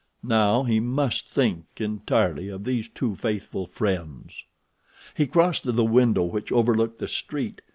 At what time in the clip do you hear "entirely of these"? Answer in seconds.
1.77-2.89